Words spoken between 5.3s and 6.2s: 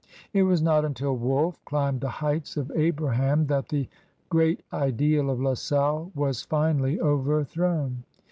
La Salle